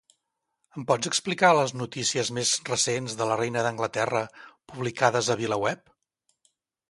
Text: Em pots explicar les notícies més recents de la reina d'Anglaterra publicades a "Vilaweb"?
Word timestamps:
Em 0.79 0.85
pots 0.91 1.09
explicar 1.09 1.51
les 1.57 1.73
notícies 1.81 2.31
més 2.37 2.53
recents 2.71 3.17
de 3.21 3.27
la 3.31 3.37
reina 3.41 3.65
d'Anglaterra 3.67 4.21
publicades 4.73 5.33
a 5.35 5.39
"Vilaweb"? 5.45 5.93